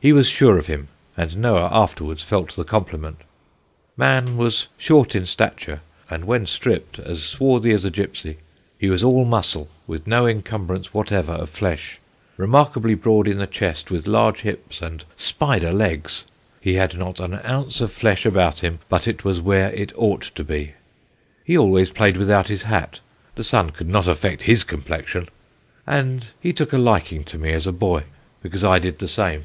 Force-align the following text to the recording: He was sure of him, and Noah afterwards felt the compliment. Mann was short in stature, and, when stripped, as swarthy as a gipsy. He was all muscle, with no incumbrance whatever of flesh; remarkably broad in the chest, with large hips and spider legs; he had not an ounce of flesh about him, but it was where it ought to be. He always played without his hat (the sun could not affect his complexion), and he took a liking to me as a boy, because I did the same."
He 0.00 0.12
was 0.12 0.28
sure 0.28 0.58
of 0.58 0.66
him, 0.66 0.88
and 1.16 1.38
Noah 1.38 1.70
afterwards 1.72 2.22
felt 2.22 2.56
the 2.56 2.64
compliment. 2.64 3.16
Mann 3.96 4.36
was 4.36 4.66
short 4.76 5.14
in 5.16 5.24
stature, 5.24 5.80
and, 6.10 6.26
when 6.26 6.44
stripped, 6.44 6.98
as 6.98 7.22
swarthy 7.22 7.72
as 7.72 7.86
a 7.86 7.90
gipsy. 7.90 8.36
He 8.78 8.90
was 8.90 9.02
all 9.02 9.24
muscle, 9.24 9.66
with 9.86 10.06
no 10.06 10.26
incumbrance 10.26 10.92
whatever 10.92 11.32
of 11.32 11.48
flesh; 11.48 12.00
remarkably 12.36 12.94
broad 12.94 13.26
in 13.26 13.38
the 13.38 13.46
chest, 13.46 13.90
with 13.90 14.06
large 14.06 14.40
hips 14.42 14.82
and 14.82 15.06
spider 15.16 15.72
legs; 15.72 16.26
he 16.60 16.74
had 16.74 16.98
not 16.98 17.18
an 17.18 17.40
ounce 17.42 17.80
of 17.80 17.90
flesh 17.90 18.26
about 18.26 18.58
him, 18.58 18.80
but 18.90 19.08
it 19.08 19.24
was 19.24 19.40
where 19.40 19.70
it 19.72 19.90
ought 19.96 20.30
to 20.34 20.44
be. 20.44 20.72
He 21.46 21.56
always 21.56 21.90
played 21.90 22.18
without 22.18 22.48
his 22.48 22.64
hat 22.64 23.00
(the 23.36 23.42
sun 23.44 23.70
could 23.70 23.88
not 23.88 24.06
affect 24.06 24.42
his 24.42 24.64
complexion), 24.64 25.30
and 25.86 26.26
he 26.42 26.52
took 26.52 26.74
a 26.74 26.76
liking 26.76 27.24
to 27.24 27.38
me 27.38 27.54
as 27.54 27.66
a 27.66 27.72
boy, 27.72 28.02
because 28.42 28.62
I 28.62 28.78
did 28.78 28.98
the 28.98 29.08
same." 29.08 29.44